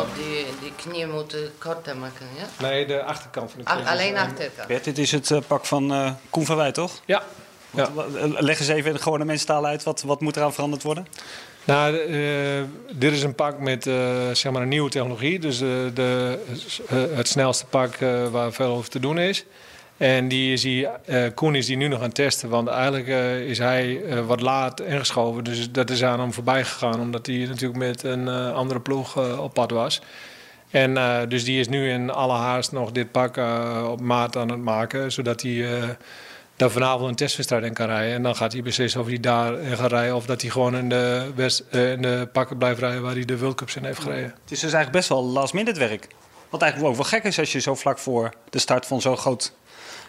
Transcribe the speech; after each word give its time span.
op 0.00 0.08
die, 0.16 0.46
die 0.60 0.72
knieën 0.76 1.10
moeten 1.10 1.52
korter 1.58 1.96
maken, 1.96 2.26
ja? 2.38 2.66
Nee, 2.66 2.86
de 2.86 3.02
achterkant 3.02 3.50
van 3.50 3.60
de 3.60 3.66
Ach, 3.66 3.76
knie. 3.76 3.88
alleen 3.88 4.14
eh, 4.14 4.22
achterkant. 4.22 4.68
Bert, 4.68 4.84
dit 4.84 4.98
is 4.98 5.12
het 5.12 5.30
eh, 5.30 5.38
pak 5.46 5.64
van 5.64 5.92
eh 5.92 6.10
Koen 6.30 6.44
van 6.44 6.56
Wij, 6.56 6.72
toch? 6.72 7.00
Ja. 7.04 7.22
Leg 8.38 8.58
eens 8.58 8.68
even 8.68 8.90
in 8.92 8.98
gewone 9.00 9.24
mensentaal 9.24 9.66
uit. 9.66 9.82
Wat, 9.82 10.02
wat 10.02 10.20
moet 10.20 10.36
eraan 10.36 10.52
veranderd 10.52 10.82
worden? 10.82 11.06
Nou, 11.64 11.96
eh, 11.98 12.62
dit 12.92 13.12
is 13.12 13.22
een 13.22 13.34
pak 13.34 13.58
met 13.58 13.86
eh, 13.86 13.94
zeg 14.32 14.52
maar 14.52 14.62
een 14.62 14.68
nieuwe 14.68 14.90
technologie. 14.90 15.38
Dus 15.38 15.60
eh, 15.60 15.68
de, 15.94 16.38
eh, 16.88 16.96
het 17.16 17.28
snelste 17.28 17.66
pak 17.66 17.96
waar 18.30 18.52
veel 18.52 18.74
over 18.74 18.90
te 18.90 19.00
doen 19.00 19.18
is. 19.18 19.44
En 20.02 20.28
die 20.28 20.52
is 20.52 20.60
die, 20.60 20.86
eh, 20.86 21.24
Koen 21.34 21.54
is 21.54 21.66
die 21.66 21.76
nu 21.76 21.88
nog 21.88 21.98
aan 21.98 22.04
het 22.04 22.14
testen. 22.14 22.48
Want 22.48 22.68
eigenlijk 22.68 23.08
eh, 23.08 23.40
is 23.40 23.58
hij 23.58 24.04
eh, 24.04 24.26
wat 24.26 24.40
laat 24.40 24.80
ingeschoven. 24.80 25.44
Dus 25.44 25.70
dat 25.70 25.90
is 25.90 26.04
aan 26.04 26.20
hem 26.20 26.32
voorbij 26.32 26.64
gegaan. 26.64 27.00
Omdat 27.00 27.26
hij 27.26 27.36
natuurlijk 27.36 27.78
met 27.78 28.02
een 28.02 28.28
andere 28.28 28.80
ploeg 28.80 29.38
op 29.38 29.54
pad 29.54 29.70
was. 29.70 30.00
En 30.70 30.94
dus 31.28 31.44
die 31.44 31.60
is 31.60 31.68
nu 31.68 31.90
in 31.90 32.10
alle 32.10 32.32
haast 32.32 32.72
nog 32.72 32.92
dit 32.92 33.10
pak 33.10 33.36
op 33.88 34.00
maat 34.00 34.36
aan 34.36 34.50
het 34.50 34.60
maken. 34.60 35.12
Zodat 35.12 35.42
hij 35.42 35.66
daar 36.56 36.70
vanavond 36.70 37.08
een 37.08 37.16
testwedstrijd 37.16 37.64
in 37.64 37.74
kan 37.74 37.86
rijden. 37.86 38.14
En 38.14 38.22
dan 38.22 38.36
gaat 38.36 38.52
hij 38.52 38.62
beslissen 38.62 39.00
of 39.00 39.06
hij 39.06 39.20
daarin 39.20 39.76
gaat 39.76 39.90
rijden. 39.90 40.16
Of 40.16 40.26
dat 40.26 40.40
hij 40.40 40.50
gewoon 40.50 40.76
in 40.76 40.88
de, 40.88 41.32
in 41.70 42.02
de 42.02 42.28
pakken 42.32 42.58
blijft 42.58 42.80
rijden 42.80 43.02
waar 43.02 43.14
hij 43.14 43.24
de 43.24 43.38
World 43.38 43.54
Cups 43.54 43.76
in 43.76 43.84
heeft 43.84 44.00
gereden. 44.00 44.34
Het 44.42 44.50
is 44.50 44.60
dus 44.60 44.72
eigenlijk 44.72 44.92
best 44.92 45.08
wel 45.08 45.24
last 45.24 45.54
minute 45.54 45.78
werk. 45.78 46.08
Wat 46.50 46.62
eigenlijk 46.62 46.92
ook 46.92 46.98
wel 46.98 47.08
gek 47.10 47.24
is 47.24 47.38
als 47.38 47.52
je 47.52 47.60
zo 47.60 47.74
vlak 47.74 47.98
voor 47.98 48.34
de 48.50 48.58
start 48.58 48.86
van 48.86 49.00
zo'n 49.00 49.16
groot 49.16 49.52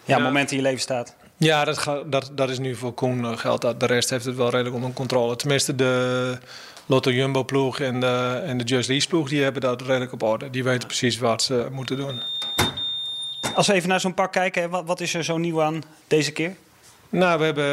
ja, 0.06 0.18
Ja. 0.18 0.24
moment 0.24 0.52
in 0.52 0.58
je 0.58 0.64
leven 0.64 0.80
staat. 0.80 1.16
Ja, 1.38 1.66
dat, 1.66 2.04
dat, 2.06 2.32
dat 2.34 2.50
is 2.50 2.60
nu 2.60 2.76
voor 2.76 2.94
Koen 2.94 3.26
eh, 3.26 3.38
geldt. 3.38 3.62
Dat. 3.62 3.80
De 3.80 3.86
rest 3.86 4.10
heeft 4.10 4.26
het 4.26 4.36
wel 4.36 4.50
redelijk 4.50 4.76
onder 4.76 4.94
controle. 4.94 5.36
Tenminste, 5.36 5.76
de 5.76 6.38
Lotto 6.86 7.12
Jumbo 7.12 7.44
ploeg 7.44 7.80
en 7.80 8.00
de, 8.00 8.42
en 8.46 8.58
de 8.58 8.64
Just 8.64 8.90
Lease 8.90 9.08
ploeg... 9.08 9.30
die 9.30 9.44
hebben 9.44 9.62
dat 9.62 9.82
redelijk 9.82 10.12
op 10.12 10.24
orde. 10.24 10.50
Die 10.50 10.64
weten 10.64 10.88
precies 10.88 11.18
wat 11.18 11.42
ze 11.44 11.68
moeten 11.72 11.98
doen. 11.98 12.22
Als 13.56 13.68
we 13.68 13.74
even 13.74 13.90
naar 13.90 14.00
zo'n 14.00 14.14
pak 14.14 14.32
kijken, 14.32 14.70
wat, 14.70 14.86
wat 14.86 15.00
is 15.02 15.14
er 15.14 15.24
zo 15.24 15.38
nieuw 15.38 15.62
aan 15.62 15.82
deze 16.08 16.32
keer? 16.32 16.56
Nou, 17.14 17.40
we 17.40 17.46
hebben, 17.46 17.66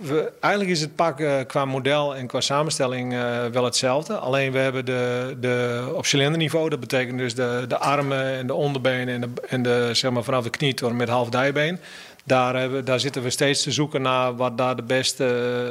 we, 0.00 0.32
eigenlijk 0.40 0.74
is 0.74 0.80
het 0.80 0.94
pak 0.94 1.20
eh, 1.20 1.34
qua 1.46 1.64
model 1.64 2.16
en 2.16 2.26
qua 2.26 2.40
samenstelling 2.40 3.14
eh, 3.14 3.46
wel 3.46 3.64
hetzelfde. 3.64 4.14
Alleen 4.14 4.52
we 4.52 4.58
hebben 4.58 4.84
de, 4.84 5.36
de, 5.40 5.88
op 5.94 6.06
cilinderniveau, 6.06 6.68
dat 6.68 6.80
betekent 6.80 7.18
dus 7.18 7.34
de, 7.34 7.64
de 7.68 7.78
armen 7.78 8.24
en 8.24 8.46
de 8.46 8.54
onderbenen 8.54 9.14
en, 9.14 9.20
de, 9.20 9.28
en 9.48 9.62
de, 9.62 9.90
zeg 9.92 10.10
maar 10.10 10.22
vanaf 10.22 10.44
de 10.44 10.50
knie 10.50 10.74
tot 10.74 10.92
met 10.92 11.08
half 11.08 11.28
dijbeen. 11.28 11.78
Daar, 12.26 12.56
hebben, 12.56 12.84
daar 12.84 13.00
zitten 13.00 13.22
we 13.22 13.30
steeds 13.30 13.62
te 13.62 13.72
zoeken 13.72 14.02
naar 14.02 14.36
wat 14.36 14.58
daar 14.58 14.76
de 14.76 14.82
beste 14.82 15.24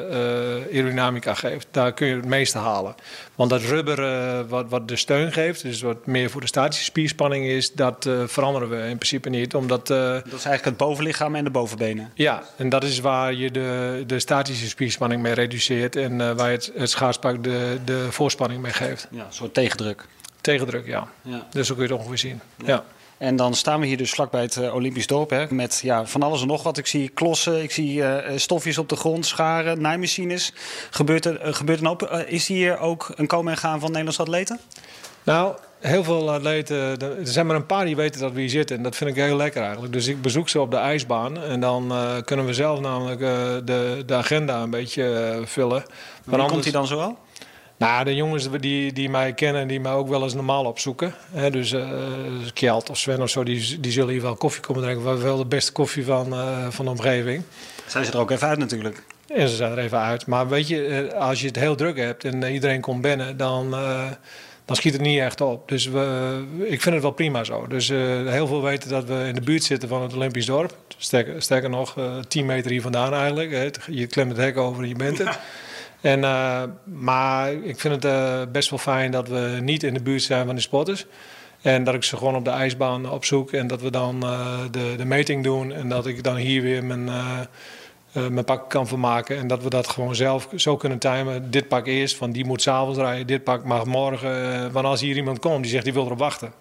eh, 0.10 0.76
aerodynamica 0.78 1.34
geeft. 1.34 1.68
Daar 1.72 1.94
kun 1.94 2.08
je 2.08 2.16
het 2.16 2.26
meeste 2.26 2.58
halen. 2.58 2.96
Want 3.36 3.50
dat 3.50 3.62
rubber 3.62 4.04
eh, 4.04 4.40
wat, 4.48 4.66
wat 4.70 4.88
de 4.88 4.96
steun 4.96 5.32
geeft, 5.32 5.62
dus 5.62 5.82
wat 5.82 6.06
meer 6.06 6.30
voor 6.30 6.42
de 6.42 6.48
statische 6.48 6.84
spierspanning 6.84 7.46
is, 7.46 7.74
dat 7.74 8.10
veranderen 8.26 8.70
we 8.70 8.78
in 8.78 8.98
principe 8.98 9.30
niet. 9.30 9.56
Omdat 9.56 9.88
Dat 9.88 10.26
is 10.26 10.32
eigenlijk 10.32 10.66
het 10.66 10.78
bovenlichaam 10.78 11.36
en 11.36 11.44
de 11.44 11.50
bovenbenen. 11.50 12.12
ja, 12.14 12.44
en 12.58 12.70
dat 12.70 12.84
is 12.84 13.00
waar 13.00 13.34
je 13.34 13.52
de, 13.52 14.04
de 14.08 14.20
statische 14.20 14.68
spierspanning 14.68 15.22
mee 15.22 15.34
reduceert 15.34 15.96
en 15.96 16.36
waar 16.36 16.50
je 16.50 16.56
het, 16.56 16.72
het 16.76 16.90
schaatspak 16.90 17.44
de, 17.44 17.78
de 17.86 18.08
voorspanning 18.12 18.62
mee 18.62 18.74
geeft. 18.74 19.08
Ja, 19.12 19.26
een 19.26 19.34
soort 19.34 19.54
tegendruk. 19.54 20.06
Tegendruk, 20.42 20.86
ja. 20.86 21.08
Ja. 21.22 21.48
Dus 21.52 21.68
zo 21.68 21.74
kun 21.76 21.84
je 21.84 21.90
het 21.90 22.00
ongeveer 22.00 22.18
zien. 22.18 22.42
Ja. 22.66 22.84
En 23.18 23.36
dan 23.36 23.54
staan 23.54 23.80
we 23.80 23.86
hier 23.86 23.98
dus 23.98 24.12
vlakbij 24.12 24.42
het 24.42 24.58
eh, 24.58 24.74
Olympisch 24.74 25.08
dorp. 25.08 25.30
Hè, 25.30 25.46
met 25.50 25.80
ja, 25.84 26.06
van 26.06 26.24
alles 26.24 26.42
en 26.42 26.48
nog 26.48 26.64
wat. 26.64 26.78
Ik 26.78 26.88
zie 26.88 27.10
klossen, 27.10 27.64
ik 27.64 27.72
zie 27.72 28.04
eh, 28.04 28.38
stofjes 28.38 28.78
op 28.78 28.90
de 28.90 28.96
grond, 28.96 29.26
scharen, 29.26 29.82
naaimachines. 29.82 30.54
Gebeurt 30.90 31.26
er, 31.26 31.40
eh, 31.40 31.54
gebeurt 31.54 31.82
er. 31.82 32.10
Eh, 32.10 32.34
is 32.34 32.48
hier 32.48 32.80
ook 32.80 33.12
een 33.16 33.28
komen 33.28 33.52
en 33.52 33.58
gaan 33.58 33.80
van 33.80 33.90
Nederlandse 33.90 34.22
atleten? 34.22 34.60
Nou, 35.24 35.56
heel 35.80 36.04
veel 36.04 36.32
atleten, 36.32 37.00
er 37.00 37.18
zijn 37.22 37.46
maar 37.48 37.56
een 37.56 37.66
paar 37.66 37.86
die 37.86 37.96
weten 37.96 38.22
dat 38.22 38.32
we 38.32 38.40
hier 38.40 38.50
zitten. 38.50 38.78
En 38.78 38.84
dat 38.84 38.96
vind 38.96 39.10
ik 39.10 39.16
heel 39.16 39.36
lekker 39.36 39.62
eigenlijk. 39.62 39.94
Dus 39.94 40.08
ik 40.08 40.22
bezoek 40.22 40.50
ze 40.50 40.60
op 40.60 40.72
de 40.72 40.78
ijsbaan. 40.78 41.42
En 41.42 41.60
dan 41.60 41.92
eh, 41.92 42.16
kunnen 42.26 42.46
we 42.46 42.54
zelf 42.54 42.80
namelijk 42.80 43.22
eh, 43.22 43.28
de, 43.64 44.04
de 44.06 44.14
agenda 44.14 44.62
een 44.62 44.70
beetje 44.70 45.04
eh, 45.04 45.46
vullen. 45.46 45.84
Waar 46.24 46.40
Maar 46.40 46.48
komt 46.48 46.64
hij 46.64 46.74
dan 46.74 46.88
zo 46.88 46.98
wel? 46.98 47.18
Nou, 47.78 48.04
de 48.04 48.16
jongens 48.16 48.50
die, 48.60 48.94
die 48.94 49.10
mij 49.10 49.34
kennen, 49.34 49.68
die 49.68 49.80
mij 49.80 49.92
ook 49.92 50.08
wel 50.08 50.24
eens 50.24 50.34
normaal 50.34 50.66
opzoeken. 50.66 51.14
Hè, 51.32 51.50
dus 51.50 51.72
eh 51.72 51.90
Kjeld 52.54 52.90
of 52.90 52.98
Sven 52.98 53.22
of 53.22 53.30
zo, 53.30 53.44
die, 53.44 53.80
die 53.80 53.92
zullen 53.92 54.10
hier 54.10 54.22
wel 54.22 54.36
koffie 54.36 54.62
komen 54.62 54.82
drinken. 54.82 55.04
We 55.04 55.10
hebben 55.10 55.28
wel 55.28 55.38
de 55.38 55.46
beste 55.46 55.72
koffie 55.72 56.06
van, 56.06 56.34
eh, 56.34 56.68
van 56.70 56.86
de 56.86 56.92
omgeving. 56.92 57.44
Zijn 57.88 58.06
ze 58.06 58.12
er 58.12 58.20
ook 58.20 58.32
even 58.32 58.48
uit 58.48 58.58
natuurlijk. 58.60 59.04
En 59.28 59.50
ze 59.50 59.56
zijn 59.56 59.72
er 59.72 59.78
even 59.78 60.00
uit. 60.00 60.26
Maar 60.26 60.48
weet 60.48 60.68
je, 60.68 60.86
eh, 60.86 61.20
als 61.20 61.42
je 61.42 61.48
het 61.48 61.56
heel 61.56 61.76
druk 61.76 61.98
hebt 61.98 62.24
en 62.24 62.44
iedereen 62.44 62.82
komt 62.82 63.02
binnen, 63.02 63.38
dan, 63.38 63.72
dan 64.66 64.76
schiet 64.76 64.94
het 64.94 65.02
niet 65.02 65.20
echt 65.20 65.42
op. 65.42 65.70
Dus 65.70 65.88
we, 65.88 66.44
ik 66.60 66.82
vind 66.82 66.94
het 66.94 67.04
wel 67.04 67.12
prima 67.12 67.44
zo. 67.44 67.68
Dus 67.68 67.88
heel 67.88 68.48
veel 68.48 68.62
weten 68.62 68.90
dat 68.90 69.06
we 69.06 69.24
in 69.28 69.36
de 69.36 69.42
buurt 69.42 69.64
zitten 69.64 69.90
van 69.90 70.02
het 70.02 70.14
Olympisch 70.14 70.46
dorp. 70.46 70.78
Sterker, 70.98 71.42
sterker 71.42 71.70
nog, 71.70 71.98
eh 71.98 72.18
10 72.28 72.46
meter 72.46 72.72
hier 72.72 72.82
vandaan 72.82 73.14
eigenlijk. 73.14 73.80
Je 73.88 74.08
klemt 74.08 74.32
het 74.32 74.40
hek 74.40 74.58
over 74.58 74.84
en 74.84 74.90
je 74.90 74.96
bent 74.96 75.18
het. 75.18 75.40
En, 76.06 76.24
eh, 76.24 76.64
maar 76.84 77.54
ik 77.54 77.80
vind 77.80 77.94
het 77.94 78.06
eh, 78.06 78.42
best 78.52 78.70
wel 78.70 78.80
fijn 78.80 79.12
dat 79.12 79.28
we 79.28 79.58
niet 79.62 79.84
in 79.84 79.94
de 79.94 80.02
buurt 80.02 80.24
zijn 80.24 80.46
van 80.46 80.56
de 80.56 80.62
spotters. 80.62 81.06
En 81.62 81.84
dat 81.84 81.94
ik 81.94 82.04
ze 82.04 82.18
gewoon 82.18 82.36
op 82.36 82.46
de 82.46 82.50
ijsbaan 82.50 83.10
opzoek. 83.10 83.52
En 83.52 83.68
dat 83.68 83.82
we 83.82 83.92
dan 83.92 84.24
eh, 84.24 84.58
de, 84.72 84.94
de 84.98 85.06
meting 85.06 85.44
doen. 85.44 85.74
En 85.74 85.90
dat 85.90 86.08
ik 86.08 86.24
dan 86.24 86.36
hier 86.36 86.62
weer 86.62 86.84
mijn, 86.84 87.10
mijn 88.12 88.46
pak 88.46 88.70
kan 88.70 88.88
vermaken. 88.88 89.38
En 89.38 89.48
dat 89.48 89.64
we 89.64 89.70
dat 89.70 89.88
gewoon 89.88 90.16
zelf 90.16 90.48
zo 90.56 90.78
kunnen 90.78 90.98
timen. 90.98 91.52
Dit 91.52 91.68
pak 91.68 91.88
eerst, 91.88 92.16
van 92.16 92.32
die 92.32 92.46
moet 92.46 92.62
s'avonds 92.62 93.00
rijden. 93.00 93.28
Dit 93.28 93.44
pak 93.44 93.64
mag 93.64 93.86
morgen. 93.86 94.72
want 94.72 94.86
als 94.86 95.02
hier 95.02 95.16
iemand 95.16 95.40
komt 95.40 95.62
die 95.62 95.72
zegt 95.72 95.84
die 95.84 95.94
wil 95.94 96.06
erop 96.06 96.20
wachten. 96.20 96.54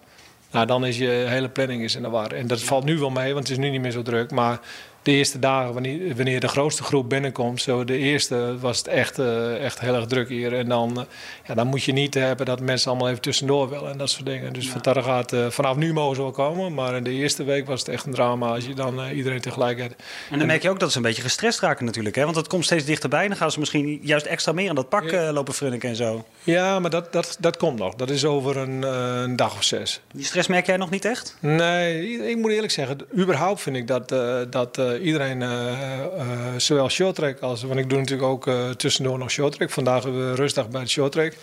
Nou, 0.51 0.65
dan 0.65 0.85
is 0.85 0.97
je 0.97 1.25
hele 1.27 1.49
planning 1.49 1.83
is 1.83 1.95
in 1.95 2.01
de 2.01 2.09
war. 2.09 2.31
En 2.31 2.47
dat 2.47 2.61
valt 2.61 2.83
nu 2.83 2.97
wel 2.97 3.09
mee, 3.09 3.33
want 3.33 3.47
het 3.47 3.57
is 3.57 3.63
nu 3.63 3.69
niet 3.69 3.81
meer 3.81 3.91
zo 3.91 4.01
druk. 4.01 4.31
Maar 4.31 4.59
de 5.05 5.11
eerste 5.11 5.39
dagen, 5.39 5.73
wanneer, 5.73 6.15
wanneer 6.15 6.39
de 6.39 6.47
grootste 6.47 6.83
groep 6.83 7.09
binnenkomt, 7.09 7.61
zo 7.61 7.83
de 7.83 7.97
eerste 7.97 8.59
was 8.59 8.77
het 8.77 8.87
echt, 8.87 9.19
eh, 9.19 9.63
echt 9.63 9.79
heel 9.79 9.95
erg 9.95 10.05
druk 10.05 10.29
hier. 10.29 10.53
En 10.53 10.69
dan, 10.69 10.99
eh, 10.99 11.05
ja, 11.47 11.53
dan 11.53 11.67
moet 11.67 11.83
je 11.83 11.91
niet 11.91 12.13
hebben 12.13 12.45
dat 12.45 12.59
mensen 12.59 12.89
allemaal 12.89 13.09
even 13.09 13.21
tussendoor 13.21 13.69
willen 13.69 13.91
en 13.91 13.97
dat 13.97 14.09
soort 14.09 14.25
dingen. 14.25 14.53
Dus 14.53 14.69
vandaar 14.69 15.03
gaat, 15.03 15.33
eh, 15.33 15.49
vanaf 15.49 15.75
nu 15.75 15.93
mogen 15.93 16.15
ze 16.15 16.21
wel 16.21 16.31
komen, 16.31 16.73
maar 16.73 16.95
in 16.95 17.03
de 17.03 17.11
eerste 17.11 17.43
week 17.43 17.67
was 17.67 17.79
het 17.79 17.89
echt 17.89 18.05
een 18.05 18.13
drama 18.13 18.47
als 18.47 18.65
je 18.65 18.73
dan 18.73 19.09
iedereen 19.09 19.41
tegelijk 19.41 19.79
hebt. 19.79 20.03
En 20.31 20.37
dan 20.37 20.47
merk 20.47 20.61
je 20.61 20.69
ook 20.69 20.79
dat 20.79 20.91
ze 20.91 20.97
een 20.97 21.03
beetje 21.03 21.21
gestrest 21.21 21.59
raken 21.59 21.85
natuurlijk. 21.85 22.15
Hè? 22.15 22.23
Want 22.23 22.35
het 22.35 22.47
komt 22.47 22.65
steeds 22.65 22.85
dichterbij. 22.85 23.23
En 23.23 23.27
dan 23.27 23.37
gaan 23.37 23.51
ze 23.51 23.59
misschien 23.59 23.99
juist 24.01 24.25
extra 24.25 24.51
meer 24.51 24.69
aan 24.69 24.75
dat 24.75 24.89
pak 24.89 25.11
lopen 25.11 25.53
frunniken 25.53 25.89
en 25.89 25.95
zo. 25.95 26.25
Ja, 26.43 26.79
maar 26.79 26.89
dat, 26.89 27.13
dat, 27.13 27.37
dat 27.39 27.57
komt 27.57 27.79
nog. 27.79 27.95
Dat 27.95 28.09
is 28.09 28.25
over 28.25 28.57
een, 28.57 28.81
een 28.83 29.35
dag 29.35 29.55
of 29.55 29.63
zes. 29.63 30.01
Die 30.13 30.25
stress 30.25 30.47
merk 30.47 30.65
jij 30.65 30.77
nog 30.77 30.89
niet 30.89 31.05
echt? 31.05 31.37
Nee, 31.39 32.29
ik 32.29 32.37
moet 32.37 32.51
eerlijk 32.51 32.73
zeggen, 32.73 32.97
überhaupt 33.17 33.61
vind 33.61 33.75
ik 33.75 33.87
dat, 33.87 34.09
dat 34.51 34.79
iedereen, 34.99 35.41
eh, 35.41 35.69
eh, 36.03 36.55
zowel 36.57 36.89
shorttrack 36.89 37.39
als... 37.39 37.63
Want 37.63 37.79
ik 37.79 37.89
doe 37.89 37.99
natuurlijk 37.99 38.27
ook 38.27 38.47
eh, 38.47 38.69
tussendoor 38.69 39.17
nog 39.17 39.31
shorttrack. 39.31 39.69
Vandaag 39.69 40.03
hebben 40.03 40.29
we 40.29 40.35
rustdag 40.35 40.69
bij 40.69 40.81
de 40.81 40.87
shorttrack. 40.87 41.33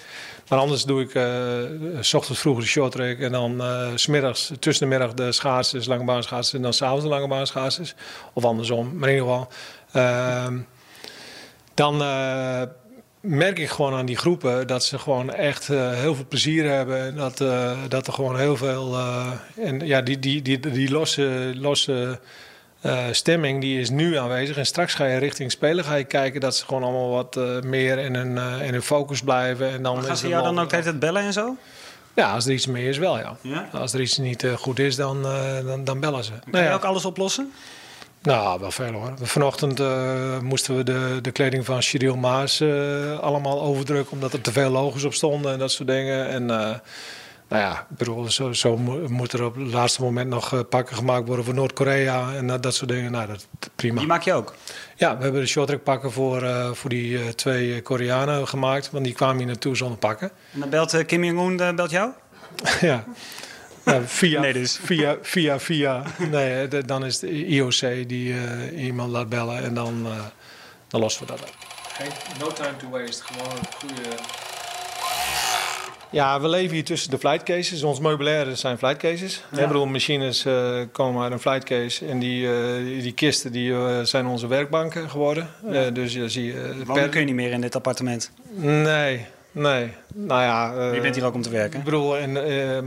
Maar 0.49 0.59
anders 0.59 0.85
doe 0.85 1.03
ik 1.03 1.15
eh, 1.15 1.25
s 2.01 2.15
ochtends 2.15 2.41
vroeg 2.41 2.61
de 2.61 2.67
shorttrack 2.67 3.19
en 3.19 3.33
dan 3.33 3.61
eh, 3.61 3.89
smiddags 3.95 4.53
tussen 4.59 4.89
de 4.89 4.97
middag 4.97 5.15
de 5.15 5.33
schaatsers, 5.33 5.87
lange 5.87 6.05
baan 6.05 6.23
en 6.53 6.63
dan 6.63 6.73
s'avonds 6.73 7.03
de 7.03 7.11
lange 7.11 7.29
baan. 7.29 7.47
Of 8.33 8.45
andersom, 8.45 8.97
maar 8.97 9.09
in 9.09 9.15
ieder 9.15 9.29
geval. 9.31 9.49
ehm, 9.93 10.59
dan 11.75 12.03
eh, 12.03 12.63
merk 13.23 13.59
ik 13.59 13.69
gewoon 13.69 13.95
aan 13.95 14.07
die 14.07 14.17
groepen 14.17 14.67
dat 14.67 14.85
ze 14.85 14.99
gewoon 14.99 15.33
echt 15.33 15.69
eh, 15.69 15.93
heel 15.93 16.15
veel 16.15 16.27
plezier 16.29 16.71
hebben. 16.71 17.01
En 17.07 17.15
dat, 17.15 17.41
eh, 17.41 17.79
dat 17.89 18.07
er 18.07 18.13
gewoon 18.13 18.39
heel 18.39 18.57
veel. 18.57 18.95
eh, 18.95 19.33
en 19.57 19.87
ja, 19.87 20.01
die, 20.01 20.19
die, 20.19 20.43
die, 20.43 20.61
die 20.61 20.91
losse, 20.91 21.53
losse 21.55 22.21
eh, 22.83 23.05
stemming 23.11 23.61
die 23.61 23.81
is 23.81 23.91
nu 23.91 24.17
aanwezig. 24.17 24.57
En 24.57 24.67
straks 24.67 24.95
ga 24.95 25.05
je 25.05 25.19
richting 25.19 25.51
spelen 25.51 25.85
ga 25.85 25.95
je 25.95 26.05
kijken 26.05 26.41
dat 26.41 26.57
ze 26.57 26.65
gewoon 26.65 26.83
allemaal 26.83 27.11
wat 27.11 27.37
eh, 27.37 27.61
meer 27.61 27.99
in 27.99 28.15
hun, 28.15 28.39
eh, 28.39 28.67
in 28.67 28.73
hun 28.73 28.83
focus 28.83 29.23
blijven. 29.23 29.71
En 29.71 29.83
dan 29.83 29.95
Maar 29.95 30.05
gaan 30.05 30.17
ze 30.17 30.23
het 30.23 30.33
jou 30.33 30.45
dan 30.45 30.59
ook 30.59 30.69
de 30.69 30.77
hele 30.77 30.89
tijd 30.89 30.99
bellen 30.99 31.23
en 31.23 31.33
zo? 31.33 31.57
Ja, 32.15 32.33
als 32.33 32.47
er 32.47 32.53
iets 32.53 32.67
meer 32.67 32.89
is, 32.89 32.99
wel 32.99 33.19
ja. 33.19 33.37
Ja? 33.41 33.69
Als 33.73 33.93
er 33.93 34.01
iets 34.01 34.19
niet 34.19 34.47
goed 34.57 34.79
is, 34.79 34.97
dan, 34.97 35.23
dan, 35.65 35.85
dan 35.85 36.01
bellen 36.01 36.25
ze. 36.25 36.31
Kan 36.31 36.41
Nou 36.51 36.65
je 36.65 36.71
ja. 36.71 36.75
ook 36.75 36.85
alles 36.85 37.05
oplossen? 37.05 37.53
Nou, 38.23 38.61
wel 38.61 38.71
veel 38.71 38.93
hoor. 38.93 39.13
Vanochtend 39.21 39.81
eh, 39.81 40.39
moesten 40.39 40.77
we 40.77 40.83
de, 40.83 41.19
de 41.23 41.31
kleding 41.31 41.65
van 41.65 41.83
Cyril 41.83 42.17
Maas 42.17 42.63
allemaal 43.21 43.63
overdrukken... 43.63 44.13
omdat 44.13 44.33
er 44.33 44.41
te 44.41 44.53
veel 44.53 44.71
logos 44.71 45.05
op 45.05 45.15
stonden 45.15 45.53
en 45.53 45.59
dat 45.59 45.73
soort 45.73 45.89
dingen. 45.89 46.29
En 46.29 46.51
nou 47.53 47.65
ja, 47.65 47.87
ik 47.91 47.97
bedoel, 47.97 48.31
zo, 48.31 48.53
zo 48.53 48.77
mo- 48.77 49.09
moet 49.09 49.33
er 49.33 49.45
op 49.45 49.55
het 49.55 49.73
laatste 49.73 50.03
moment 50.03 50.29
nog 50.29 50.53
eh, 50.53 50.61
pakken 50.69 50.97
gemaakt 50.97 51.27
worden 51.27 51.45
voor 51.45 51.55
Noord-Korea... 51.55 52.35
en 52.35 52.47
dat, 52.47 52.63
dat 52.63 52.75
soort 52.75 52.91
dingen. 52.91 53.13
Nou, 53.13 53.27
dat 53.27 53.47
prima. 53.77 53.99
Die 53.99 54.09
maak 54.09 54.23
je 54.23 54.33
ook. 54.33 54.55
Ja, 54.97 55.17
we 55.17 55.23
hebben 55.23 55.41
de 55.41 55.47
shorttrack 55.47 55.83
pakken 55.83 56.13
voor, 56.13 56.43
eh, 56.43 56.71
voor 56.73 56.91
die 56.91 57.19
eh, 57.19 57.29
twee 57.29 57.83
Koreanen 57.83 58.49
gemaakt... 58.49 58.91
want 58.91 59.05
die 59.05 59.15
kwamen 59.15 59.37
hier 59.37 59.47
naartoe 59.47 59.77
zonder 59.77 59.99
pakken. 59.99 60.31
En 60.53 60.61
dan 60.61 60.69
belt 60.71 61.07
Kim 61.07 61.25
Jong-un 61.25 61.77
belt 61.77 61.91
jou? 61.91 62.11
ja. 62.81 63.05
Via, 64.05 64.41
Nee, 64.41 64.53
dus. 64.53 64.79
via, 64.83 65.17
via, 65.23 65.61
via. 65.61 66.03
Nee, 66.31 66.69
de- 66.69 66.85
dan 66.85 67.05
is 67.05 67.19
de 67.19 67.47
IOC 67.47 68.09
die 68.09 68.35
eh, 68.35 68.85
iemand 68.85 69.11
laat 69.11 69.29
bellen 69.29 69.63
en 69.63 69.75
dan, 69.75 70.03
eh, 70.07 70.13
dan 70.89 71.01
lossen 71.01 71.27
we 71.27 71.33
dat 71.33 71.41
op. 71.41 71.51
no 72.39 72.47
time 72.53 72.77
to 72.77 72.89
waste. 72.91 73.23
Gewoon 73.25 73.51
een 73.53 73.67
goede. 73.81 74.03
Ja, 76.13 76.41
we 76.41 76.49
leven 76.49 76.75
hier 76.75 76.85
tussen 76.85 77.11
de 77.11 77.19
flight 77.19 77.43
cases. 77.43 77.83
Ons 77.83 78.01
meubilair 78.01 78.57
zijn 78.57 78.79
flight 78.79 78.97
cases. 78.97 79.45
Ja. 79.53 79.61
Ik 79.61 79.67
bedoel, 79.67 79.87
machines 79.87 80.47
uh, 80.47 80.81
komen 80.93 81.23
uit 81.23 81.33
een 81.33 81.39
flight 81.39 81.65
case. 81.65 82.07
En 82.07 82.19
die, 82.19 82.43
uh, 82.43 83.03
die 83.03 83.13
kisten 83.13 83.53
die, 83.53 83.71
uh, 83.71 84.01
zijn 84.03 84.27
onze 84.27 84.47
werkbanken 84.47 85.11
geworden. 85.11 85.49
Ja. 85.71 85.91
dus 85.91 86.13
je 86.13 86.29
zie 86.29 86.55
kun 87.11 87.21
je 87.21 87.27
niet 87.27 87.35
meer 87.35 87.51
in 87.51 87.61
dit 87.61 87.77
appartement? 87.77 88.31
Nee, 88.55 89.27
nee. 89.53 89.93
Nou 90.15 90.43
ja... 90.43 90.91
je 90.93 91.01
bent 91.01 91.15
hier 91.15 91.25
ook 91.25 91.35
om 91.35 91.43
te 91.43 91.51
werken? 91.51 91.79
Ik 91.79 91.85
bedoel, 91.85 92.17
en, 92.17 92.33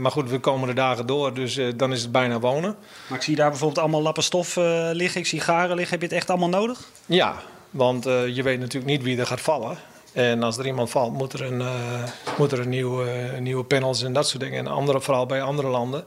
maar 0.00 0.10
goed, 0.10 0.30
we 0.30 0.38
komen 0.38 0.68
de 0.68 0.74
dagen 0.74 1.06
door. 1.06 1.34
Dus 1.34 1.60
dan 1.76 1.92
is 1.92 2.02
het 2.02 2.12
bijna 2.12 2.40
wonen. 2.40 2.76
Maar 3.08 3.18
ik 3.18 3.24
zie 3.24 3.36
daar 3.36 3.50
bijvoorbeeld 3.50 3.80
allemaal 3.80 4.02
lappen 4.02 4.22
stof 4.22 4.56
liggen. 4.92 5.20
Ik 5.20 5.26
zie 5.26 5.40
garen 5.40 5.76
liggen. 5.76 5.90
Heb 5.90 6.00
je 6.00 6.06
het 6.06 6.16
echt 6.16 6.30
allemaal 6.30 6.60
nodig? 6.60 6.80
Ja, 7.06 7.34
want 7.70 8.04
je 8.04 8.42
weet 8.42 8.58
natuurlijk 8.58 8.92
niet 8.92 9.02
wie 9.02 9.18
er 9.18 9.26
gaat 9.26 9.40
vallen. 9.40 9.78
En 10.16 10.42
als 10.42 10.58
er 10.58 10.66
iemand 10.66 10.90
valt, 10.90 11.12
moet 11.12 11.32
er 11.32 11.42
een, 11.42 11.60
uh, 11.60 12.02
moet 12.38 12.52
er 12.52 12.60
een 12.60 12.68
nieuwe, 12.68 13.32
nieuwe 13.38 13.64
panels 13.64 14.02
en 14.02 14.12
dat 14.12 14.28
soort 14.28 14.42
dingen. 14.42 14.58
En 14.58 14.66
andere, 14.66 15.00
vooral 15.00 15.26
bij 15.26 15.42
andere 15.42 15.68
landen 15.68 16.04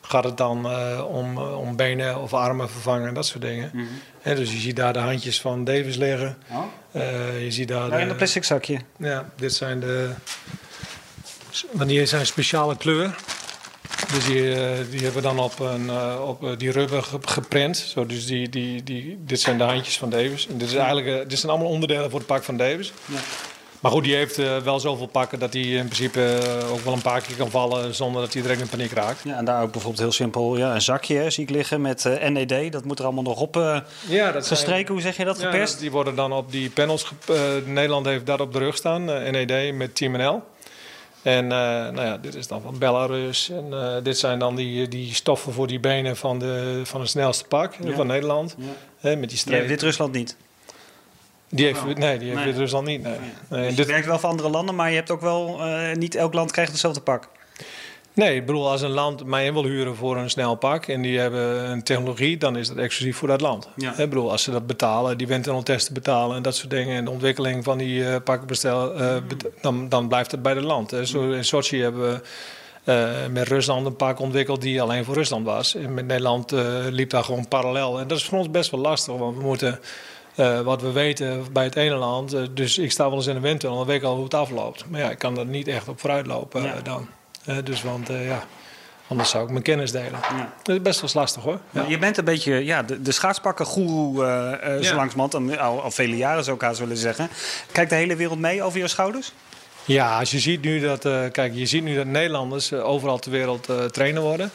gaat 0.00 0.24
het 0.24 0.36
dan 0.36 0.66
uh, 0.66 1.04
om, 1.08 1.38
om 1.38 1.76
benen 1.76 2.20
of 2.20 2.34
armen 2.34 2.70
vervangen 2.70 3.08
en 3.08 3.14
dat 3.14 3.26
soort 3.26 3.42
dingen. 3.42 3.70
Mm 3.72 3.86
-hmm. 4.22 4.34
dus 4.34 4.52
je 4.52 4.58
ziet 4.58 4.76
daar 4.76 4.92
de 4.92 4.98
handjes 4.98 5.40
van 5.40 5.64
Davis 5.64 5.96
liggen. 5.96 6.36
Oh. 6.50 6.64
Uh, 6.92 7.44
je 7.44 7.50
ziet 7.50 7.68
daar 7.68 7.78
nou, 7.78 7.90
de, 7.90 8.00
in 8.00 8.08
een 8.08 8.16
plastic 8.16 8.44
zakje. 8.44 8.80
Ja, 8.96 9.28
dit 9.36 9.54
zijn 9.54 9.80
de... 9.80 10.10
Want 11.70 11.88
die 11.88 12.06
zijn 12.06 12.26
speciale 12.26 12.76
kleur. 12.76 13.16
Dus 14.12 14.24
die, 14.24 14.42
die 14.90 15.00
hebben 15.00 15.14
we 15.14 15.20
dan 15.20 15.38
op, 15.38 15.58
een, 15.58 15.90
op 16.20 16.58
die 16.58 16.70
rubber 16.70 17.02
geprint. 17.20 17.76
Zo, 17.76 18.06
dus 18.06 18.26
die, 18.26 18.48
die, 18.48 18.82
die, 18.82 19.18
dit 19.26 19.40
zijn 19.40 19.58
de 19.58 19.64
handjes 19.64 19.98
van 19.98 20.10
Davis. 20.10 20.46
En 20.46 20.58
dit, 20.58 20.68
is 20.68 20.74
eigenlijk, 20.74 21.28
dit 21.30 21.38
zijn 21.38 21.52
allemaal 21.52 21.70
onderdelen 21.70 22.10
voor 22.10 22.18
het 22.18 22.28
pak 22.28 22.42
van 22.42 22.56
Davis. 22.56 22.92
Ja. 23.04 23.18
Maar 23.80 23.90
goed, 23.90 24.04
die 24.04 24.14
heeft 24.14 24.38
uh, 24.38 24.56
wel 24.56 24.80
zoveel 24.80 25.06
pakken 25.06 25.38
dat 25.38 25.52
hij 25.52 25.62
in 25.62 25.84
principe 25.84 26.40
uh, 26.60 26.72
ook 26.72 26.80
wel 26.80 26.92
een 26.92 27.02
paar 27.02 27.20
keer 27.20 27.36
kan 27.36 27.50
vallen 27.50 27.94
zonder 27.94 28.22
dat 28.22 28.32
hij 28.32 28.42
direct 28.42 28.60
in 28.60 28.68
paniek 28.68 28.92
raakt. 28.92 29.20
Ja, 29.24 29.36
en 29.36 29.44
daar 29.44 29.62
ook 29.62 29.72
bijvoorbeeld 29.72 30.02
heel 30.02 30.12
simpel 30.12 30.56
ja, 30.56 30.74
een 30.74 30.82
zakje 30.82 31.30
zie 31.30 31.42
ik 31.42 31.50
liggen 31.50 31.80
met 31.80 32.04
uh, 32.04 32.28
NED. 32.28 32.72
Dat 32.72 32.84
moet 32.84 32.98
er 32.98 33.04
allemaal 33.04 33.22
nog 33.22 33.40
op 33.40 33.54
ja, 34.08 34.32
dat 34.32 34.46
gestreken. 34.46 34.74
Zijn, 34.74 34.86
Hoe 34.86 35.00
zeg 35.00 35.16
je 35.16 35.24
dat? 35.24 35.38
Geperst? 35.38 35.74
Ja, 35.74 35.80
die 35.80 35.90
worden 35.90 36.14
dan 36.14 36.32
op 36.32 36.52
die 36.52 36.70
panels. 36.70 37.12
Nederland 37.64 38.06
heeft 38.06 38.26
dat 38.26 38.40
op 38.40 38.52
de 38.52 38.58
rug 38.58 38.76
staan, 38.76 39.04
NED 39.04 39.74
met 39.74 39.94
Team 39.94 40.12
NL. 40.12 40.42
En 41.22 41.46
nou 41.46 42.02
ja, 42.02 42.16
dit 42.16 42.34
is 42.34 42.46
dan 42.46 42.62
van 42.62 42.78
Belarus. 42.78 43.50
En 43.50 44.00
dit 44.02 44.18
zijn 44.18 44.38
dan 44.38 44.56
die, 44.56 44.88
die 44.88 45.14
stoffen 45.14 45.52
voor 45.52 45.66
die 45.66 45.80
benen 45.80 46.16
van, 46.16 46.38
de, 46.38 46.80
van 46.84 47.00
het 47.00 47.10
snelste 47.10 47.44
pak 47.44 47.74
ja. 47.82 47.92
van 47.94 48.06
Nederland. 48.06 48.56
Ja. 49.00 49.16
met 49.16 49.28
die 49.28 49.38
streep. 49.38 49.66
Wit-Rusland 49.66 50.12
niet? 50.12 50.36
Die 51.48 51.66
heeft, 51.66 51.80
oh. 51.80 51.84
Nee, 51.84 51.94
die 51.94 52.28
heeft 52.28 52.34
nee. 52.34 52.44
Wit-Rusland 52.44 52.86
niet. 52.86 53.02
Nee. 53.02 53.18
nee. 53.48 53.68
Dus 53.68 53.76
je 53.76 53.84
werkt 53.84 54.06
wel 54.06 54.18
voor 54.18 54.28
andere 54.28 54.48
landen, 54.48 54.74
maar 54.74 54.88
je 54.90 54.96
hebt 54.96 55.10
ook 55.10 55.20
wel... 55.20 55.66
Uh, 55.66 55.94
niet 55.94 56.14
elk 56.14 56.34
land 56.34 56.52
krijgt 56.52 56.70
hetzelfde 56.70 57.00
pak. 57.00 57.28
Nee, 58.20 58.34
ik 58.34 58.46
bedoel, 58.46 58.70
als 58.70 58.82
een 58.82 58.90
land 58.90 59.24
mij 59.24 59.46
in 59.46 59.52
wil 59.52 59.64
huren 59.64 59.96
voor 59.96 60.16
een 60.16 60.30
snel 60.30 60.54
pak... 60.54 60.86
en 60.86 61.02
die 61.02 61.18
hebben 61.18 61.70
een 61.70 61.82
technologie, 61.82 62.36
dan 62.36 62.56
is 62.56 62.68
dat 62.68 62.76
exclusief 62.76 63.16
voor 63.16 63.28
dat 63.28 63.40
land. 63.40 63.68
Ja. 63.76 63.90
Ik 63.90 64.08
bedoel, 64.08 64.30
als 64.30 64.42
ze 64.42 64.50
dat 64.50 64.66
betalen, 64.66 65.18
die 65.18 65.40
testen 65.62 65.94
betalen... 65.94 66.36
en 66.36 66.42
dat 66.42 66.56
soort 66.56 66.70
dingen, 66.70 66.96
en 66.96 67.04
de 67.04 67.10
ontwikkeling 67.10 67.64
van 67.64 67.78
die 67.78 68.00
uh, 68.00 68.16
pakken 68.24 68.46
bestel... 68.46 69.00
Uh, 69.00 69.16
dan, 69.60 69.88
dan 69.88 70.08
blijft 70.08 70.30
het 70.30 70.42
bij 70.42 70.54
het 70.54 70.64
land. 70.64 70.90
Hè. 70.90 71.04
Zo, 71.04 71.30
in 71.30 71.44
Sochi 71.44 71.82
hebben 71.82 72.10
we... 72.10 72.20
Uh, 72.84 73.32
met 73.32 73.48
Rusland 73.48 73.86
een 73.86 73.96
pak 73.96 74.20
ontwikkeld 74.20 74.62
die 74.62 74.82
alleen 74.82 75.04
voor 75.04 75.14
Rusland 75.14 75.46
was. 75.46 75.74
En 75.74 75.94
met 75.94 76.06
Nederland 76.06 76.52
uh, 76.52 76.60
liep 76.88 77.10
daar 77.10 77.24
gewoon 77.24 77.48
parallel. 77.48 78.00
En 78.00 78.08
dat 78.08 78.18
is 78.18 78.24
voor 78.24 78.38
ons 78.38 78.50
best 78.50 78.70
wel 78.70 78.80
lastig, 78.80 79.16
want 79.16 79.36
we 79.36 79.42
moeten 79.42 79.80
uh, 80.36 80.60
wat 80.60 80.82
we 80.82 80.92
weten 80.92 81.44
bij 81.52 81.64
het 81.64 81.76
ene 81.76 81.94
land. 81.94 82.36
Dus 82.54 82.78
ik 82.78 82.90
sta 82.90 83.08
wel 83.08 83.16
eens 83.16 83.26
in 83.26 83.36
een 83.36 83.42
windtunnel 83.42 83.80
en 83.80 83.86
weet 83.86 84.04
al 84.04 84.14
hoe 84.14 84.24
het 84.24 84.34
afloopt. 84.34 84.84
Maar 84.88 85.00
ja, 85.00 85.10
ik 85.10 85.18
kan 85.18 85.38
er 85.38 85.46
niet 85.46 85.68
echt 85.68 85.88
op 85.88 86.00
vooruit 86.00 86.26
lopen 86.26 86.62
ja. 86.62 86.80
dan. 86.82 87.08
Dus 87.64 87.82
want 87.82 88.08
ja, 88.08 88.44
anders 89.08 89.30
zou 89.30 89.44
ik 89.44 89.50
mijn 89.50 89.62
kennis 89.62 89.92
delen. 89.92 90.20
Ja. 90.36 90.52
Dat 90.62 90.76
is 90.76 90.82
best 90.82 91.00
wel 91.00 91.10
lastig 91.14 91.42
hoor. 91.42 91.60
Ja. 91.70 91.84
Je 91.88 91.98
bent 91.98 92.16
een 92.16 92.24
beetje 92.24 92.64
ja, 92.64 92.82
de, 92.82 93.02
de 93.02 93.12
schaatspakken-goeroe 93.12 94.24
uh, 94.24 94.84
zo 94.84 94.94
langzamerhand. 94.94 95.58
Al, 95.58 95.82
al 95.82 95.90
vele 95.90 96.16
jaren 96.16 96.44
zou 96.44 96.56
ik 96.56 96.62
haast 96.62 96.78
willen 96.78 96.96
zeggen. 96.96 97.28
Kijkt 97.72 97.90
de 97.90 97.96
hele 97.96 98.16
wereld 98.16 98.38
mee 98.38 98.62
over 98.62 98.78
je 98.78 98.88
schouders? 98.88 99.32
Ja, 99.84 100.18
als 100.18 100.30
je 100.30 100.38
ziet 100.38 100.62
nu 100.62 100.80
dat, 100.80 101.00
kijk, 101.32 101.54
je 101.54 101.66
ziet 101.66 101.82
nu 101.82 101.96
dat 101.96 102.06
Nederlanders 102.06 102.72
overal 102.72 103.18
ter 103.18 103.30
wereld 103.30 103.68
trainer 103.90 104.22
worden. 104.22 104.50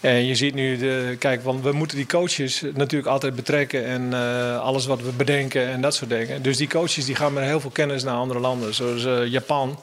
En 0.00 0.26
je 0.26 0.34
ziet 0.34 0.54
nu, 0.54 0.76
de, 0.76 1.16
kijk, 1.18 1.42
want 1.42 1.62
we 1.62 1.72
moeten 1.72 1.96
die 1.96 2.06
coaches 2.06 2.62
natuurlijk 2.74 3.10
altijd 3.10 3.34
betrekken 3.34 3.84
en 3.84 4.02
uh, 4.12 4.60
alles 4.60 4.86
wat 4.86 5.02
we 5.02 5.10
bedenken 5.10 5.68
en 5.68 5.80
dat 5.80 5.94
soort 5.94 6.10
dingen. 6.10 6.42
Dus 6.42 6.56
die 6.56 6.68
coaches 6.68 7.04
die 7.04 7.14
gaan 7.14 7.32
met 7.32 7.44
heel 7.44 7.60
veel 7.60 7.70
kennis 7.70 8.02
naar 8.04 8.14
andere 8.14 8.40
landen. 8.40 8.74
Zoals 8.74 9.04
uh, 9.04 9.26
Japan, 9.26 9.78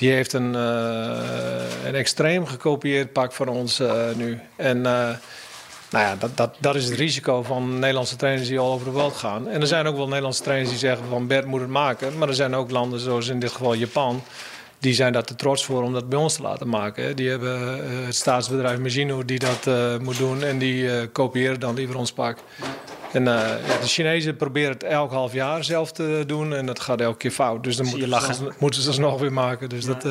die 0.00 0.12
heeft 0.12 0.32
een, 0.32 0.54
uh, 0.54 1.86
een 1.86 1.94
extreem 1.94 2.46
gekopieerd 2.46 3.12
pak 3.12 3.32
van 3.32 3.48
ons 3.48 3.82
nu. 4.16 4.38
En 4.56 4.80
nou 4.80 5.16
ja, 5.90 6.16
dat, 6.16 6.36
dat, 6.36 6.56
dat 6.58 6.74
is 6.74 6.84
het 6.84 6.94
risico 6.94 7.42
van 7.42 7.78
Nederlandse 7.78 8.16
trainers 8.16 8.48
die 8.48 8.58
al 8.58 8.72
over 8.72 8.86
de 8.86 8.92
wereld 8.92 9.16
gaan. 9.16 9.48
En 9.48 9.60
er 9.60 9.66
zijn 9.66 9.86
ook 9.86 9.96
wel 9.96 10.06
Nederlandse 10.06 10.42
trainers 10.42 10.70
die 10.70 10.78
zeggen 10.78 11.06
van 11.08 11.26
Bert 11.26 11.46
moet 11.46 11.60
het 11.60 11.68
maken. 11.68 12.18
Maar 12.18 12.28
er 12.28 12.34
zijn 12.34 12.54
ook 12.54 12.70
landen 12.70 13.00
zoals 13.00 13.28
in 13.28 13.40
dit 13.40 13.52
geval 13.52 13.74
Japan 13.74 14.22
die 14.78 14.94
zijn 14.94 15.12
daar 15.12 15.24
te 15.24 15.34
trots 15.34 15.64
voor 15.64 15.82
om 15.82 15.92
dat 15.92 16.08
bij 16.08 16.18
ons 16.18 16.34
te 16.34 16.42
laten 16.42 16.68
maken. 16.68 17.16
Die 17.16 17.28
hebben 17.28 17.84
het 18.04 18.14
staatsbedrijf 18.14 18.78
Magino 18.78 19.24
die 19.24 19.38
dat 19.38 19.68
moet 20.00 20.18
doen 20.18 20.42
en 20.42 20.58
die 20.58 21.06
kopiëren 21.06 21.60
dan 21.60 21.74
liever 21.74 21.96
ons 21.96 22.12
pak. 22.12 22.38
En 23.12 23.24
ja, 23.24 23.58
de 23.80 23.86
Chinezen 23.86 24.36
proberen 24.36 24.72
het 24.72 24.82
elk 24.82 25.10
half 25.10 25.32
jaar 25.32 25.64
zelf 25.64 25.92
te 25.92 26.24
doen 26.26 26.54
en 26.54 26.66
dat 26.66 26.80
gaat 26.80 27.00
elke 27.00 27.18
keer 27.18 27.30
fout. 27.30 27.64
Dus 27.64 27.76
dan 27.76 27.86
moeten, 27.86 28.08
lachen. 28.08 28.34
Ze, 28.34 28.52
moeten 28.58 28.82
ze 28.82 29.00
nog 29.00 29.20
weer 29.20 29.32
maken. 29.32 29.68
Dus 29.68 29.84
ja. 29.84 29.94
dat, 29.94 30.04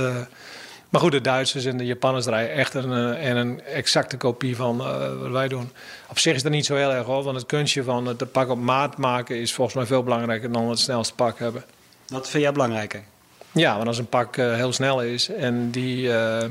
maar 0.89 1.01
goed, 1.01 1.11
de 1.11 1.21
Duitsers 1.21 1.65
en 1.65 1.77
de 1.77 1.85
Japanners 1.85 2.25
draaien 2.25 2.51
echt 2.51 2.73
een, 2.73 2.89
een, 2.89 3.37
een 3.37 3.61
exacte 3.61 4.17
kopie 4.17 4.55
van 4.55 4.77
wat 5.21 5.31
wij 5.31 5.47
doen. 5.47 5.71
Op 6.09 6.19
zich 6.19 6.35
is 6.35 6.43
dat 6.43 6.51
niet 6.51 6.65
zo 6.65 6.75
heel 6.75 6.91
erg 6.91 7.05
hoor, 7.05 7.23
want 7.23 7.35
het 7.35 7.45
kunstje 7.45 7.83
van 7.83 8.05
het 8.05 8.31
pak 8.31 8.49
op 8.49 8.59
maat 8.59 8.97
maken 8.97 9.35
is 9.35 9.53
volgens 9.53 9.75
mij 9.75 9.85
veel 9.85 10.03
belangrijker 10.03 10.51
dan 10.51 10.69
het 10.69 10.79
snelste 10.79 11.13
pak 11.15 11.39
hebben. 11.39 11.63
Wat 12.07 12.29
vind 12.29 12.43
jij 12.43 12.51
belangrijker? 12.51 13.03
Ja, 13.51 13.75
want 13.75 13.87
als 13.87 13.97
een 13.97 14.07
pak 14.07 14.37
uh, 14.37 14.55
heel 14.55 14.73
snel 14.73 15.03
is 15.03 15.29
en 15.29 15.71
die 15.71 16.07
uh, 16.07 16.43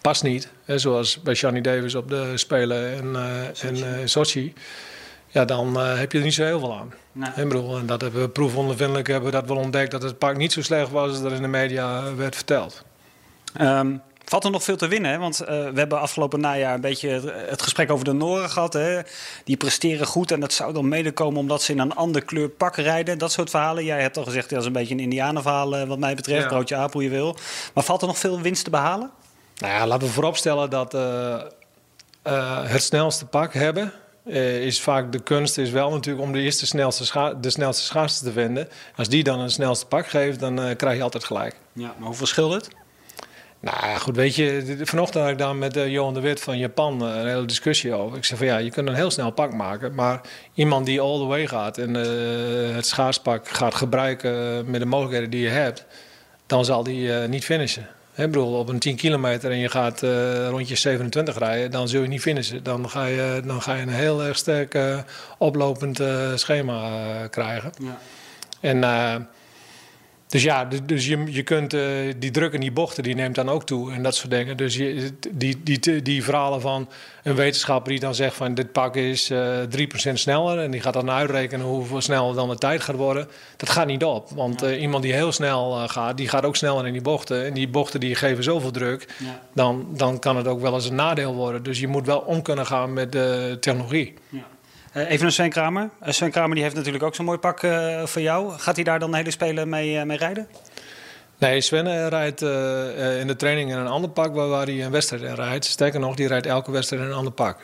past 0.00 0.22
niet, 0.22 0.48
hè, 0.64 0.78
zoals 0.78 1.22
bij 1.22 1.34
Johnny 1.34 1.60
Davis 1.60 1.94
op 1.94 2.08
de 2.08 2.32
Spelen 2.34 2.92
en, 2.92 3.16
en 3.60 4.08
Sochi, 4.08 4.54
ja, 5.32 5.44
dan 5.44 5.76
heb 5.76 6.12
je 6.12 6.18
er 6.18 6.24
niet 6.24 6.34
zo 6.34 6.44
heel 6.44 6.58
veel 6.58 6.76
aan. 6.78 6.92
Nee. 7.12 7.30
En, 7.36 7.48
bedoel, 7.48 7.78
en 7.78 7.86
dat 7.86 8.00
hebben 8.00 8.20
we 8.20 8.28
proefondervindelijk 8.28 9.06
hebben 9.06 9.30
we 9.30 9.36
dat 9.36 9.48
wel 9.48 9.56
ontdekt 9.56 9.90
dat 9.90 10.02
het 10.02 10.18
pak 10.18 10.36
niet 10.36 10.52
zo 10.52 10.62
slecht 10.62 10.90
was 10.90 11.08
als 11.08 11.22
dat 11.22 11.32
in 11.32 11.42
de 11.42 11.48
media 11.48 12.14
werd 12.14 12.34
verteld. 12.34 12.84
Um, 13.60 14.02
Valt 14.24 14.44
er 14.44 14.50
nog 14.50 14.62
veel 14.62 14.76
te 14.76 14.88
winnen, 14.88 15.10
hè? 15.10 15.18
want 15.18 15.42
uh, 15.42 15.48
we 15.48 15.72
hebben 15.74 16.00
afgelopen 16.00 16.40
najaar 16.40 16.74
een 16.74 16.80
beetje 16.80 17.08
het, 17.48 17.62
gesprek 17.62 17.90
over 17.90 18.04
de 18.04 18.12
Noren 18.12 18.50
gehad. 18.50 18.72
Hè? 18.72 19.00
Die 19.44 19.56
presteren 19.56 20.06
goed 20.06 20.30
en 20.30 20.40
dat 20.40 20.52
zou 20.52 20.72
dan 20.72 20.88
mede 20.88 21.12
komen 21.12 21.40
omdat 21.40 21.62
ze 21.62 21.72
in 21.72 21.78
een 21.78 21.94
andere 21.94 22.24
kleur 22.24 22.48
pak 22.48 22.76
rijden. 22.76 23.18
Dat 23.18 23.32
soort 23.32 23.50
verhalen. 23.50 23.84
Jij 23.84 24.00
hebt 24.00 24.16
al 24.16 24.24
gezegd, 24.24 24.50
dat 24.50 24.60
is 24.60 24.66
een 24.66 24.72
beetje 24.72 24.94
een 24.94 25.00
indianenverhaal 25.00 25.78
uh, 25.78 25.82
wat 25.88 25.98
mij 25.98 26.14
betreft. 26.14 26.42
Ja. 26.42 26.48
Broodje 26.48 26.76
aap, 26.76 26.92
hoe 26.92 27.02
je 27.02 27.08
wil. 27.08 27.36
Maar 27.74 27.84
valt 27.84 28.00
er 28.00 28.06
nog 28.06 28.18
veel 28.18 28.40
winst 28.40 28.64
te 28.64 28.70
behalen? 28.70 29.10
Nou 29.56 29.72
ja, 29.72 29.86
laten 29.86 30.06
we 30.06 30.12
vooropstellen 30.12 30.70
dat 30.70 30.92
het 32.68 32.82
snelste 32.82 33.26
pak 33.26 33.54
hebben... 33.54 33.92
is 34.24 34.80
vaak 34.80 35.12
de 35.12 35.22
kunst 35.22 35.58
is 35.58 35.70
wel 35.70 35.90
natuurlijk 35.90 36.24
om 36.24 36.32
de 36.32 36.40
eerste 36.40 36.66
snelste, 36.66 37.36
de 37.40 37.50
snelste 37.50 37.82
schaarste 37.82 38.24
te 38.24 38.32
vinden. 38.32 38.68
Als 38.96 39.08
die 39.08 39.22
dan 39.22 39.40
een 39.40 39.50
snelste 39.50 39.86
pak 39.86 40.06
geeft, 40.06 40.40
dan 40.40 40.76
krijg 40.76 40.96
je 40.96 41.02
altijd 41.02 41.24
gelijk. 41.24 41.56
Ja, 41.72 41.94
maar 41.98 42.06
hoeveel 42.06 42.26
scheelt 42.26 42.52
het? 42.52 42.68
Nou 43.60 43.98
goed, 43.98 44.16
weet 44.16 44.34
je, 44.34 44.78
vanochtend 44.82 45.22
had 45.22 45.32
ik 45.32 45.38
daar 45.38 45.56
met 45.56 45.76
uh, 45.76 45.88
Johan 45.88 46.14
de 46.14 46.20
Wit 46.20 46.40
van 46.40 46.58
Japan 46.58 47.00
een 47.00 47.26
hele 47.26 47.44
discussie 47.44 47.94
over. 47.94 48.16
Ik 48.16 48.24
zei 48.24 48.38
van 48.38 48.48
ja, 48.48 48.56
je 48.56 48.70
kunt 48.70 48.88
een 48.88 48.94
heel 48.94 49.10
snel 49.10 49.30
pak 49.30 49.52
maken, 49.52 49.94
maar 49.94 50.20
iemand 50.54 50.86
die 50.86 51.00
all 51.00 51.18
the 51.18 51.24
way 51.24 51.46
gaat 51.46 51.78
en 51.78 51.94
het 52.74 52.86
schaarspak 52.86 53.48
gaat 53.48 53.74
gebruiken 53.74 54.70
met 54.70 54.80
de 54.80 54.86
mogelijkheden 54.86 55.30
die 55.30 55.40
je 55.40 55.48
hebt, 55.48 55.86
dan 56.46 56.64
zal 56.64 56.82
die 56.82 57.10
niet 57.10 57.44
finishen. 57.44 57.88
Bedoel, 58.16 58.58
op 58.58 58.68
een 58.68 58.78
10 58.78 58.96
kilometer 58.96 59.50
en 59.50 59.58
je 59.58 59.68
gaat 59.68 60.00
rondje 60.48 60.76
27 60.76 61.38
rijden, 61.38 61.70
dan 61.70 61.88
zul 61.88 62.02
je 62.02 62.08
niet 62.08 62.20
finishen. 62.20 62.62
Dan 62.62 62.90
ga 62.90 63.04
je, 63.04 63.42
dan 63.44 63.62
ga 63.62 63.74
je 63.74 63.82
een 63.82 63.88
heel 63.88 64.22
erg 64.24 64.36
sterk 64.36 64.78
oplopend 65.38 66.00
schema 66.34 67.26
krijgen. 67.30 67.72
Ja. 67.78 67.98
En 68.60 68.80
dus 70.32 70.42
ja, 70.42 70.68
dus 70.86 71.06
je, 71.06 71.32
je 71.32 71.42
kunt 71.42 71.74
uh, 71.74 71.82
die 72.16 72.30
druk 72.30 72.52
en 72.52 72.60
die 72.60 72.72
bochten, 72.72 73.02
die 73.02 73.14
neemt 73.14 73.34
dan 73.34 73.48
ook 73.48 73.64
toe 73.64 73.92
en 73.92 74.02
dat 74.02 74.14
soort 74.14 74.30
dingen. 74.30 74.56
Dus 74.56 74.76
je, 74.76 75.10
die, 75.30 75.60
die, 75.62 76.02
die 76.02 76.24
verhalen 76.24 76.60
van 76.60 76.88
een 77.22 77.34
wetenschapper 77.34 77.90
die 77.90 78.00
dan 78.00 78.14
zegt 78.14 78.36
van 78.36 78.54
dit 78.54 78.72
pak 78.72 78.96
is 78.96 79.30
uh, 79.30 79.62
eh, 79.62 79.88
3% 80.10 80.12
sneller 80.12 80.58
en 80.58 80.70
die 80.70 80.80
gaat 80.80 80.92
dan 80.92 81.10
uitrekenen 81.10 81.66
hoeveel 81.66 82.00
sneller 82.00 82.34
dan 82.34 82.48
de 82.48 82.56
tijd 82.56 82.82
gaat 82.82 82.96
worden. 82.96 83.28
Dat 83.56 83.70
gaat 83.70 83.86
niet 83.86 84.04
op, 84.04 84.30
want 84.30 84.62
uh, 84.62 84.80
iemand 84.80 85.02
die 85.02 85.12
heel 85.12 85.32
snel 85.32 85.88
gaat, 85.88 86.16
die 86.16 86.28
gaat 86.28 86.44
ook 86.44 86.56
sneller 86.56 86.86
in 86.86 86.92
die 86.92 87.02
bochten. 87.02 87.44
En 87.44 87.54
die 87.54 87.68
bochten 87.68 88.00
die 88.00 88.14
geven 88.14 88.44
zoveel 88.44 88.70
druk, 88.70 89.08
ja. 89.18 89.40
dan, 89.54 89.86
dan 89.96 90.18
kan 90.18 90.36
het 90.36 90.46
ook 90.46 90.60
wel 90.60 90.74
eens 90.74 90.88
een 90.88 90.94
nadeel 90.94 91.34
worden. 91.34 91.62
Dus 91.62 91.80
je 91.80 91.88
moet 91.88 92.06
wel 92.06 92.18
om 92.18 92.42
kunnen 92.42 92.66
gaan 92.66 92.92
met 92.92 93.12
de 93.12 93.56
technologie. 93.60 94.14
Ja. 94.28 94.46
Uh, 94.92 95.10
even 95.10 95.22
naar 95.22 95.32
Sven 95.32 95.50
Kramer. 95.50 95.90
Uh, 96.02 96.12
Sven 96.12 96.30
Kramer 96.30 96.54
die 96.54 96.62
heeft 96.62 96.76
natuurlijk 96.76 97.04
ook 97.04 97.14
zo'n 97.14 97.24
mooi 97.24 97.38
pak 97.38 97.62
uh, 97.62 98.06
voor 98.06 98.22
jou. 98.22 98.50
Gaat 98.58 98.74
hij 98.74 98.84
daar 98.84 98.98
dan 98.98 99.10
de 99.10 99.16
hele 99.16 99.30
spelen 99.30 99.68
mee, 99.68 100.04
mee 100.04 100.16
rijden? 100.16 100.48
Nee, 101.38 101.60
Sven 101.60 102.08
rijdt 102.08 102.42
uh, 102.42 103.20
in 103.20 103.26
de 103.26 103.36
training 103.36 103.70
in 103.70 103.76
een 103.76 103.86
ander 103.86 104.10
pak 104.10 104.34
waar, 104.34 104.66
hij 104.66 104.84
een 104.84 104.90
wedstrijd 104.90 105.22
in 105.22 105.34
rijdt. 105.34 105.64
Sterker 105.64 106.00
nog, 106.00 106.14
die 106.14 106.26
rijdt 106.26 106.46
elke 106.46 106.70
wedstrijd 106.70 107.02
in 107.02 107.08
een 107.08 107.14
ander 107.14 107.32
pak. 107.32 107.58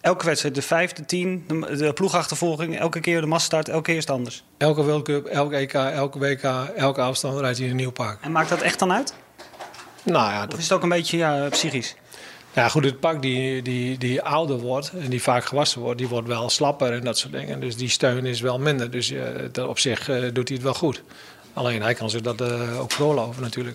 Elke 0.00 0.24
wedstrijd, 0.24 0.54
de 0.54 0.62
vijfde, 0.62 1.04
tien, 1.04 1.44
de, 1.48 1.76
de 1.76 1.92
ploegachtervolging, 1.92 2.78
elke 2.78 3.00
keer 3.00 3.20
de 3.20 3.26
massastart, 3.26 3.68
elke 3.68 3.82
keer 3.82 3.96
is 3.96 4.06
het 4.06 4.10
anders? 4.10 4.44
Elke 4.58 4.82
World 4.82 5.04
Cup, 5.04 5.26
elke 5.26 5.56
EK, 5.56 5.74
elke 5.74 6.18
WK, 6.18 6.42
elke 6.76 7.00
afstand 7.00 7.40
rijdt 7.40 7.56
hij 7.56 7.66
in 7.66 7.72
een 7.72 7.78
nieuw 7.78 7.90
pak. 7.90 8.18
En 8.20 8.32
maakt 8.32 8.48
dat 8.48 8.60
echt 8.60 8.78
dan 8.78 8.92
uit? 8.92 9.14
Nou 10.02 10.32
ja, 10.32 10.46
dat... 10.46 10.58
is 10.58 10.64
het 10.64 10.72
ook 10.72 10.82
een 10.82 10.88
beetje 10.88 11.16
ja, 11.16 11.48
psychisch? 11.48 11.94
Ja, 12.54 12.68
goed, 12.68 12.84
het 12.84 13.00
pak 13.00 13.22
die, 13.22 13.62
die, 13.62 13.98
die 13.98 14.22
ouder 14.22 14.58
wordt 14.58 14.92
en 15.00 15.10
die 15.10 15.22
vaak 15.22 15.44
gewassen 15.44 15.80
wordt, 15.80 15.98
die 15.98 16.08
wordt 16.08 16.28
wel 16.28 16.50
slapper 16.50 16.92
en 16.92 17.04
dat 17.04 17.18
soort 17.18 17.32
dingen. 17.32 17.60
Dus 17.60 17.76
die 17.76 17.88
steun 17.88 18.26
is 18.26 18.40
wel 18.40 18.58
minder. 18.58 18.90
Dus 18.90 19.10
uh, 19.10 19.68
op 19.68 19.78
zich 19.78 20.08
uh, 20.08 20.16
doet 20.32 20.48
hij 20.48 20.56
het 20.56 20.62
wel 20.62 20.74
goed. 20.74 21.02
Alleen 21.52 21.82
hij 21.82 21.94
kan 21.94 22.10
zich 22.10 22.20
dat 22.20 22.40
uh, 22.40 22.80
ook 22.80 22.92
veroorloven 22.92 23.42
natuurlijk. 23.42 23.72